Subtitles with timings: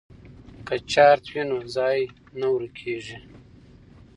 [0.67, 1.99] که چارت وي نو ځای
[2.39, 3.17] نه ورکیږي.